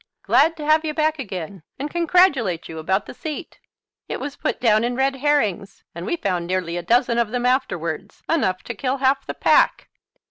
"Glad 0.23 0.57
to 0.57 0.65
have 0.65 0.83
you 0.83 0.95
back 0.95 1.19
again, 1.19 1.61
and 1.77 1.87
congratulate 1.87 2.67
you 2.67 2.79
about 2.79 3.05
the 3.05 3.13
seat. 3.13 3.59
It 4.09 4.19
was 4.19 4.35
put 4.35 4.59
down 4.59 4.83
in 4.83 4.95
red 4.95 5.17
herrings, 5.17 5.83
and 5.93 6.07
we 6.07 6.15
found 6.15 6.47
nearly 6.47 6.75
a 6.75 6.81
dozen 6.81 7.19
of 7.19 7.29
them 7.29 7.45
afterwards, 7.45 8.23
enough 8.27 8.63
to 8.63 8.73
kill 8.73 8.97
half 8.97 9.27
the 9.27 9.35
pack." 9.35 9.89